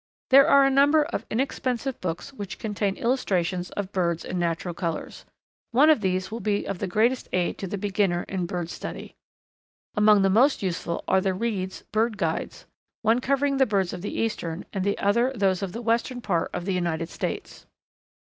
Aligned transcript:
There 0.31 0.47
are 0.47 0.63
a 0.65 0.71
number 0.71 1.03
of 1.03 1.27
inexpensive 1.29 2.01
books 2.01 2.33
which 2.33 2.57
contain 2.57 2.95
illustrations 2.95 3.69
of 3.69 3.91
birds 3.91 4.25
in 4.25 4.39
natural 4.39 4.73
colours. 4.73 5.25
One 5.69 5.91
of 5.91 6.01
these 6.01 6.31
will 6.31 6.39
be 6.39 6.65
of 6.65 6.79
the 6.79 6.87
greatest 6.87 7.27
aid 7.31 7.59
to 7.59 7.67
the 7.67 7.77
beginner 7.77 8.23
in 8.27 8.47
bird 8.47 8.71
study. 8.71 9.15
Among 9.93 10.23
the 10.23 10.29
most 10.31 10.63
useful 10.63 11.03
are 11.07 11.21
the 11.21 11.35
Reed's, 11.35 11.83
"Bird 11.91 12.17
Guides," 12.17 12.65
one 13.03 13.21
covering 13.21 13.57
the 13.57 13.67
birds 13.67 13.93
of 13.93 14.01
the 14.01 14.19
eastern 14.19 14.65
and 14.73 14.83
the 14.83 14.97
other 14.97 15.33
those 15.35 15.61
of 15.61 15.71
the 15.71 15.83
western 15.83 16.19
part 16.19 16.49
of 16.51 16.65
the 16.65 16.73
United 16.73 17.09
States. 17.09 17.67